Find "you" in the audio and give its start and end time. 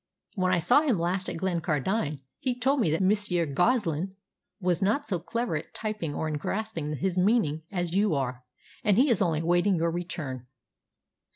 7.95-8.15